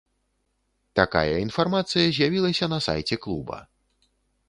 [0.99, 3.65] Такая інфармацыя з'явілася на сайце клуба.